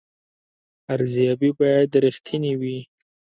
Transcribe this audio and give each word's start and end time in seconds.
ارزیابي 0.93 1.49
باید 1.59 1.89
رښتینې 2.03 2.53
وي 2.61 2.79